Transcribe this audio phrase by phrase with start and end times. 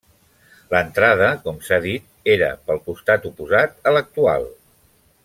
[0.71, 2.07] L'entrada com s'ha dit,
[2.37, 4.49] era pel costat oposat a l'actual.